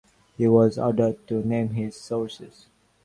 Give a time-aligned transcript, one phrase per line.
[0.35, 2.65] He was ordered to name his sources.